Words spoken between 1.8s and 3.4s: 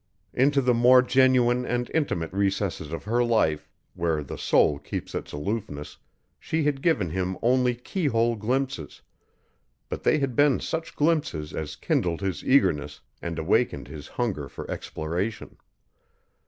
intimate recesses of her